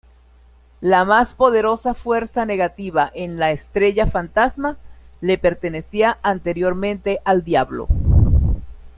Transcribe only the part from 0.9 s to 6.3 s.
más poderosa fuerza negativa en la Estrella Fantasma, le pertenecía